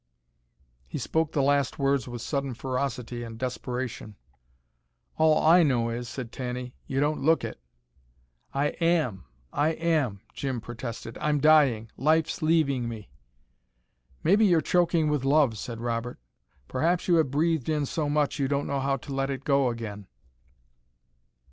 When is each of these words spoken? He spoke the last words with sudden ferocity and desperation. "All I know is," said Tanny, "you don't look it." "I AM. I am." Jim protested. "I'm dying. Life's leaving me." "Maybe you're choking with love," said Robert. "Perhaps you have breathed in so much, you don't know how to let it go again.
He 0.87 0.97
spoke 0.97 1.31
the 1.31 1.43
last 1.43 1.77
words 1.77 2.07
with 2.07 2.23
sudden 2.23 2.55
ferocity 2.55 3.21
and 3.21 3.37
desperation. 3.37 4.15
"All 5.19 5.37
I 5.45 5.61
know 5.61 5.91
is," 5.91 6.09
said 6.09 6.31
Tanny, 6.31 6.73
"you 6.87 6.99
don't 6.99 7.21
look 7.21 7.43
it." 7.43 7.59
"I 8.51 8.69
AM. 8.81 9.25
I 9.53 9.73
am." 9.73 10.21
Jim 10.33 10.59
protested. 10.59 11.19
"I'm 11.19 11.39
dying. 11.39 11.91
Life's 11.97 12.41
leaving 12.41 12.89
me." 12.89 13.09
"Maybe 14.23 14.43
you're 14.43 14.59
choking 14.59 15.07
with 15.07 15.23
love," 15.23 15.55
said 15.59 15.79
Robert. 15.79 16.17
"Perhaps 16.67 17.07
you 17.07 17.17
have 17.17 17.29
breathed 17.29 17.69
in 17.69 17.85
so 17.85 18.09
much, 18.09 18.39
you 18.39 18.47
don't 18.47 18.65
know 18.65 18.79
how 18.79 18.97
to 18.97 19.13
let 19.13 19.29
it 19.29 19.43
go 19.43 19.69
again. 19.69 20.07